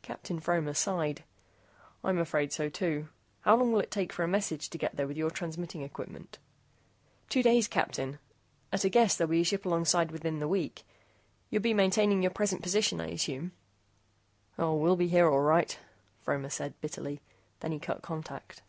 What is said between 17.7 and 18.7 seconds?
he cut contact.